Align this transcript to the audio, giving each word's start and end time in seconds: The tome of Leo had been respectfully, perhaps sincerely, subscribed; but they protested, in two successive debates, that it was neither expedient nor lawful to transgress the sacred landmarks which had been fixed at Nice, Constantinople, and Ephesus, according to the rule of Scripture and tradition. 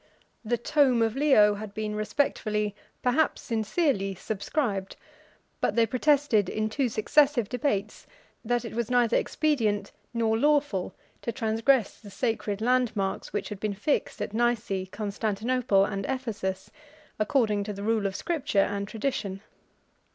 The 0.43 0.57
tome 0.57 1.03
of 1.03 1.15
Leo 1.15 1.53
had 1.53 1.75
been 1.75 1.93
respectfully, 1.95 2.73
perhaps 3.03 3.43
sincerely, 3.43 4.15
subscribed; 4.15 4.95
but 5.59 5.75
they 5.75 5.85
protested, 5.85 6.49
in 6.49 6.71
two 6.71 6.89
successive 6.89 7.47
debates, 7.47 8.07
that 8.43 8.65
it 8.65 8.73
was 8.73 8.89
neither 8.89 9.15
expedient 9.15 9.91
nor 10.11 10.35
lawful 10.39 10.95
to 11.21 11.31
transgress 11.31 11.99
the 11.99 12.09
sacred 12.09 12.61
landmarks 12.61 13.31
which 13.31 13.49
had 13.49 13.59
been 13.59 13.75
fixed 13.75 14.19
at 14.23 14.33
Nice, 14.33 14.71
Constantinople, 14.91 15.85
and 15.85 16.03
Ephesus, 16.07 16.71
according 17.19 17.63
to 17.65 17.71
the 17.71 17.83
rule 17.83 18.07
of 18.07 18.15
Scripture 18.15 18.57
and 18.57 18.87
tradition. 18.87 19.41